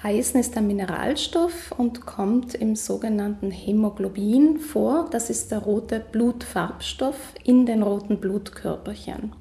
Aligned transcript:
Eisen 0.00 0.38
ist 0.38 0.56
ein 0.56 0.68
Mineralstoff 0.68 1.74
und 1.76 2.06
kommt 2.06 2.54
im 2.54 2.76
sogenannten 2.76 3.50
Hämoglobin 3.50 4.58
vor. 4.58 5.08
Das 5.10 5.28
ist 5.28 5.50
der 5.50 5.58
rote 5.58 5.98
Blutfarbstoff 5.98 7.16
in 7.42 7.66
den 7.66 7.82
roten 7.82 8.20
Blutkörperchen. 8.20 9.32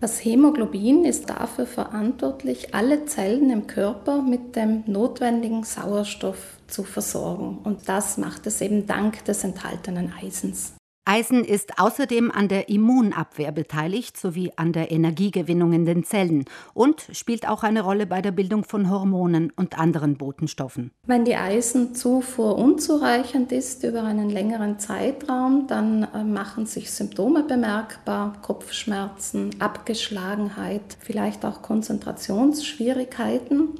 Das 0.00 0.24
Hämoglobin 0.24 1.04
ist 1.04 1.28
dafür 1.28 1.66
verantwortlich, 1.66 2.76
alle 2.76 3.06
Zellen 3.06 3.50
im 3.50 3.66
Körper 3.66 4.22
mit 4.22 4.54
dem 4.54 4.84
notwendigen 4.86 5.64
Sauerstoff 5.64 6.58
zu 6.68 6.84
versorgen. 6.84 7.58
Und 7.64 7.88
das 7.88 8.18
macht 8.18 8.46
es 8.46 8.60
eben 8.60 8.86
dank 8.86 9.24
des 9.24 9.42
enthaltenen 9.42 10.12
Eisens. 10.22 10.77
Eisen 11.08 11.42
ist 11.42 11.78
außerdem 11.78 12.30
an 12.30 12.48
der 12.48 12.68
Immunabwehr 12.68 13.50
beteiligt 13.50 14.18
sowie 14.18 14.52
an 14.56 14.74
der 14.74 14.90
Energiegewinnung 14.90 15.72
in 15.72 15.86
den 15.86 16.04
Zellen 16.04 16.44
und 16.74 17.08
spielt 17.12 17.48
auch 17.48 17.62
eine 17.62 17.80
Rolle 17.80 18.06
bei 18.06 18.20
der 18.20 18.30
Bildung 18.30 18.62
von 18.62 18.90
Hormonen 18.90 19.50
und 19.56 19.78
anderen 19.78 20.18
Botenstoffen. 20.18 20.90
Wenn 21.06 21.24
die 21.24 21.36
Eisenzufuhr 21.36 22.58
unzureichend 22.58 23.52
ist 23.52 23.84
über 23.84 24.02
einen 24.02 24.28
längeren 24.28 24.78
Zeitraum, 24.78 25.66
dann 25.66 26.02
äh, 26.02 26.24
machen 26.24 26.66
sich 26.66 26.90
Symptome 26.90 27.42
bemerkbar, 27.42 28.34
Kopfschmerzen, 28.42 29.52
Abgeschlagenheit, 29.60 30.98
vielleicht 31.00 31.46
auch 31.46 31.62
Konzentrationsschwierigkeiten. 31.62 33.78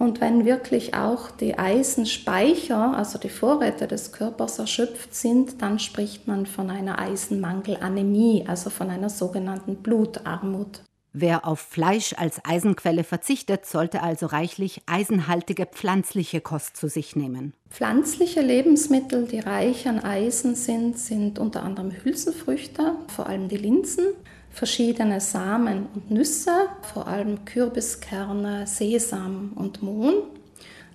Und 0.00 0.22
wenn 0.22 0.46
wirklich 0.46 0.94
auch 0.94 1.30
die 1.30 1.58
Eisenspeicher, 1.58 2.96
also 2.96 3.18
die 3.18 3.28
Vorräte 3.28 3.86
des 3.86 4.12
Körpers 4.12 4.58
erschöpft 4.58 5.14
sind, 5.14 5.60
dann 5.60 5.78
spricht 5.78 6.26
man 6.26 6.46
von 6.46 6.70
einer 6.70 6.98
Eisenmangelanämie, 6.98 8.46
also 8.48 8.70
von 8.70 8.88
einer 8.88 9.10
sogenannten 9.10 9.76
Blutarmut. 9.76 10.80
Wer 11.12 11.46
auf 11.46 11.60
Fleisch 11.60 12.14
als 12.16 12.42
Eisenquelle 12.46 13.04
verzichtet, 13.04 13.66
sollte 13.66 14.02
also 14.02 14.24
reichlich 14.24 14.80
eisenhaltige 14.86 15.66
pflanzliche 15.66 16.40
Kost 16.40 16.78
zu 16.78 16.88
sich 16.88 17.14
nehmen. 17.14 17.52
Pflanzliche 17.68 18.40
Lebensmittel, 18.40 19.26
die 19.26 19.40
reich 19.40 19.86
an 19.86 19.98
Eisen 19.98 20.54
sind, 20.54 20.98
sind 20.98 21.38
unter 21.38 21.62
anderem 21.62 21.90
Hülsenfrüchte, 21.90 22.94
vor 23.14 23.26
allem 23.26 23.48
die 23.48 23.58
Linsen, 23.58 24.06
verschiedene 24.50 25.20
Samen 25.20 25.86
und 25.94 26.10
Nüsse, 26.10 26.66
vor 26.82 27.06
allem 27.06 27.44
Kürbiskerne, 27.44 28.66
Sesam 28.66 29.52
und 29.54 29.82
Mohn, 29.82 30.14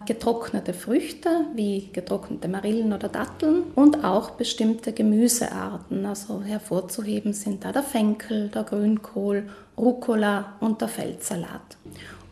getrocknete 0.06 0.74
Früchte 0.74 1.30
wie 1.56 1.90
getrocknete 1.92 2.48
Marillen 2.48 2.94
oder 2.94 3.10
Datteln 3.10 3.64
und 3.76 4.04
auch 4.04 4.32
bestimmte 4.32 4.94
Gemüsearten. 4.94 6.06
Also 6.06 6.42
hervorzuheben 6.44 7.34
sind 7.34 7.66
da 7.66 7.72
der 7.72 7.84
Fenkel, 7.84 8.50
der 8.50 8.64
Grünkohl, 8.64 9.50
Rucola 9.78 10.54
und 10.60 10.82
der 10.82 10.88
Feldsalat. 10.88 11.78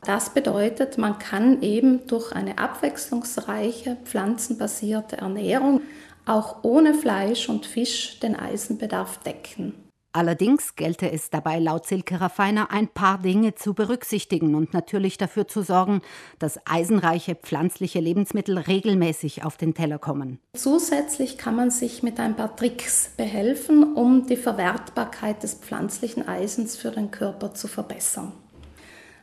Das 0.05 0.31
bedeutet, 0.31 0.97
man 0.97 1.17
kann 1.17 1.61
eben 1.61 2.05
durch 2.07 2.33
eine 2.33 2.57
abwechslungsreiche 2.57 3.97
pflanzenbasierte 4.03 5.17
Ernährung 5.17 5.81
auch 6.25 6.63
ohne 6.63 6.93
Fleisch 6.93 7.49
und 7.49 7.65
Fisch 7.65 8.19
den 8.19 8.35
Eisenbedarf 8.35 9.19
decken. 9.19 9.82
Allerdings 10.15 10.75
gelte 10.75 11.11
es 11.11 11.31
dabei 11.31 11.57
laut 11.57 11.87
Silke 11.87 12.21
Raffiner 12.21 12.69
ein 12.69 12.87
paar 12.87 13.17
Dinge 13.17 13.55
zu 13.55 13.73
berücksichtigen 13.73 14.53
und 14.53 14.71
natürlich 14.71 15.17
dafür 15.17 15.47
zu 15.47 15.63
sorgen, 15.63 16.03
dass 16.37 16.59
eisenreiche 16.67 17.33
pflanzliche 17.33 17.99
Lebensmittel 17.99 18.59
regelmäßig 18.59 19.43
auf 19.43 19.57
den 19.57 19.73
Teller 19.73 19.97
kommen. 19.97 20.37
Zusätzlich 20.55 21.39
kann 21.39 21.55
man 21.55 21.71
sich 21.71 22.03
mit 22.03 22.19
ein 22.19 22.35
paar 22.35 22.55
Tricks 22.55 23.09
behelfen, 23.17 23.95
um 23.95 24.27
die 24.27 24.37
Verwertbarkeit 24.37 25.41
des 25.41 25.55
pflanzlichen 25.55 26.27
Eisens 26.27 26.77
für 26.77 26.91
den 26.91 27.09
Körper 27.09 27.55
zu 27.55 27.67
verbessern. 27.67 28.33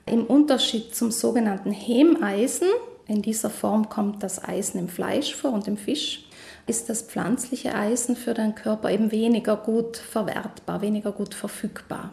Im 0.07 0.27
Unterschied 0.27 0.93
zum 0.97 1.13
sogenannten 1.13 1.71
Hemeisen, 1.71 2.67
in 3.07 3.23
dieser 3.23 3.51
Form 3.51 3.89
kommt 3.89 4.25
das 4.25 4.43
Eisen 4.43 4.81
im 4.81 4.89
Fleisch 4.89 5.37
vor 5.37 5.53
und 5.53 5.69
im 5.69 5.77
Fisch, 5.77 6.27
ist 6.71 6.89
das 6.89 7.03
pflanzliche 7.03 7.75
Eisen 7.75 8.15
für 8.15 8.33
den 8.33 8.55
Körper 8.55 8.91
eben 8.91 9.11
weniger 9.11 9.57
gut 9.57 9.97
verwertbar, 9.97 10.81
weniger 10.81 11.11
gut 11.11 11.34
verfügbar. 11.34 12.12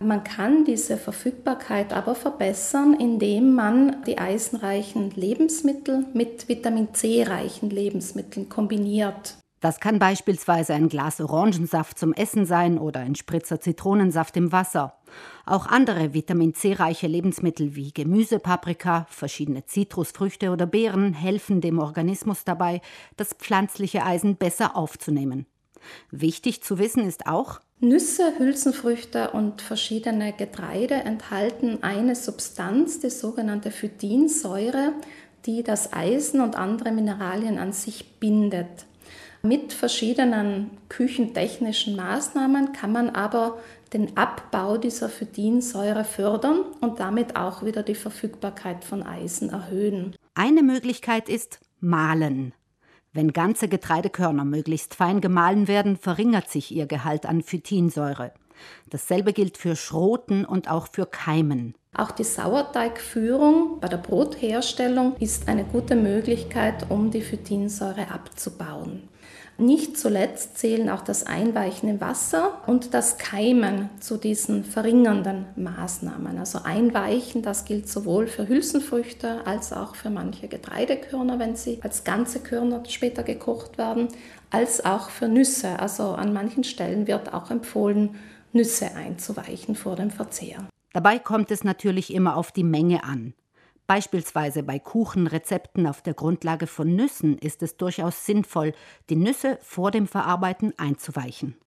Man 0.00 0.24
kann 0.24 0.64
diese 0.64 0.96
Verfügbarkeit 0.96 1.92
aber 1.92 2.16
verbessern, 2.16 2.94
indem 2.98 3.54
man 3.54 4.02
die 4.04 4.18
eisenreichen 4.18 5.12
Lebensmittel 5.12 6.06
mit 6.12 6.48
Vitamin 6.48 6.92
C-reichen 6.92 7.70
Lebensmitteln 7.70 8.48
kombiniert. 8.48 9.36
Das 9.64 9.80
kann 9.80 9.98
beispielsweise 9.98 10.74
ein 10.74 10.90
Glas 10.90 11.22
Orangensaft 11.22 11.98
zum 11.98 12.12
Essen 12.12 12.44
sein 12.44 12.76
oder 12.76 13.00
ein 13.00 13.14
Spritzer 13.14 13.62
Zitronensaft 13.62 14.36
im 14.36 14.52
Wasser. 14.52 14.98
Auch 15.46 15.64
andere 15.64 16.12
Vitamin 16.12 16.52
C-reiche 16.52 17.06
Lebensmittel 17.06 17.74
wie 17.74 17.90
Gemüse, 17.90 18.40
Paprika, 18.40 19.06
verschiedene 19.08 19.64
Zitrusfrüchte 19.64 20.50
oder 20.50 20.66
Beeren 20.66 21.14
helfen 21.14 21.62
dem 21.62 21.78
Organismus 21.78 22.44
dabei, 22.44 22.82
das 23.16 23.32
pflanzliche 23.32 24.04
Eisen 24.04 24.36
besser 24.36 24.76
aufzunehmen. 24.76 25.46
Wichtig 26.10 26.62
zu 26.62 26.78
wissen 26.78 27.06
ist 27.06 27.26
auch, 27.26 27.60
Nüsse, 27.80 28.38
Hülsenfrüchte 28.38 29.30
und 29.30 29.62
verschiedene 29.62 30.34
Getreide 30.34 30.96
enthalten 30.96 31.82
eine 31.82 32.16
Substanz, 32.16 33.00
die 33.00 33.08
sogenannte 33.08 33.70
Phytinsäure, 33.70 34.92
die 35.46 35.62
das 35.62 35.94
Eisen 35.94 36.42
und 36.42 36.54
andere 36.54 36.92
Mineralien 36.92 37.56
an 37.56 37.72
sich 37.72 38.18
bindet. 38.20 38.84
Mit 39.44 39.74
verschiedenen 39.74 40.70
küchentechnischen 40.88 41.96
Maßnahmen 41.96 42.72
kann 42.72 42.92
man 42.92 43.10
aber 43.10 43.58
den 43.92 44.16
Abbau 44.16 44.78
dieser 44.78 45.10
Phytinsäure 45.10 46.04
fördern 46.04 46.60
und 46.80 46.98
damit 46.98 47.36
auch 47.36 47.62
wieder 47.62 47.82
die 47.82 47.94
Verfügbarkeit 47.94 48.84
von 48.84 49.02
Eisen 49.02 49.50
erhöhen. 49.50 50.16
Eine 50.34 50.62
Möglichkeit 50.62 51.28
ist 51.28 51.60
Mahlen. 51.78 52.54
Wenn 53.12 53.34
ganze 53.34 53.68
Getreidekörner 53.68 54.46
möglichst 54.46 54.94
fein 54.94 55.20
gemahlen 55.20 55.68
werden, 55.68 55.98
verringert 55.98 56.48
sich 56.48 56.74
ihr 56.74 56.86
Gehalt 56.86 57.26
an 57.26 57.42
Phytinsäure. 57.42 58.32
Dasselbe 58.88 59.34
gilt 59.34 59.58
für 59.58 59.76
Schroten 59.76 60.46
und 60.46 60.70
auch 60.70 60.88
für 60.90 61.04
Keimen. 61.04 61.74
Auch 61.96 62.10
die 62.10 62.24
Sauerteigführung 62.24 63.78
bei 63.80 63.86
der 63.86 63.98
Brotherstellung 63.98 65.14
ist 65.20 65.48
eine 65.48 65.64
gute 65.64 65.94
Möglichkeit, 65.94 66.90
um 66.90 67.12
die 67.12 67.22
Phytinsäure 67.22 68.10
abzubauen. 68.10 69.08
Nicht 69.56 69.96
zuletzt 69.96 70.58
zählen 70.58 70.90
auch 70.90 71.02
das 71.02 71.24
Einweichen 71.26 71.88
im 71.88 72.00
Wasser 72.00 72.60
und 72.66 72.92
das 72.92 73.18
Keimen 73.18 73.88
zu 74.00 74.16
diesen 74.16 74.64
verringernden 74.64 75.46
Maßnahmen. 75.54 76.38
Also 76.38 76.58
Einweichen, 76.64 77.42
das 77.42 77.64
gilt 77.64 77.88
sowohl 77.88 78.26
für 78.26 78.48
Hülsenfrüchte 78.48 79.46
als 79.46 79.72
auch 79.72 79.94
für 79.94 80.10
manche 80.10 80.48
Getreidekörner, 80.48 81.38
wenn 81.38 81.54
sie 81.54 81.78
als 81.82 82.02
ganze 82.02 82.40
Körner 82.40 82.82
später 82.88 83.22
gekocht 83.22 83.78
werden, 83.78 84.08
als 84.50 84.84
auch 84.84 85.10
für 85.10 85.28
Nüsse. 85.28 85.78
Also 85.78 86.08
an 86.08 86.32
manchen 86.32 86.64
Stellen 86.64 87.06
wird 87.06 87.32
auch 87.32 87.52
empfohlen, 87.52 88.16
Nüsse 88.52 88.90
einzuweichen 88.96 89.76
vor 89.76 89.94
dem 89.94 90.10
Verzehr. 90.10 90.66
Dabei 90.94 91.18
kommt 91.18 91.50
es 91.50 91.64
natürlich 91.64 92.14
immer 92.14 92.36
auf 92.36 92.52
die 92.52 92.62
Menge 92.62 93.02
an. 93.02 93.34
Beispielsweise 93.88 94.62
bei 94.62 94.78
Kuchenrezepten 94.78 95.88
auf 95.88 96.02
der 96.02 96.14
Grundlage 96.14 96.68
von 96.68 96.94
Nüssen 96.94 97.36
ist 97.36 97.64
es 97.64 97.76
durchaus 97.76 98.24
sinnvoll, 98.24 98.72
die 99.10 99.16
Nüsse 99.16 99.58
vor 99.60 99.90
dem 99.90 100.06
Verarbeiten 100.06 100.72
einzuweichen 100.78 101.56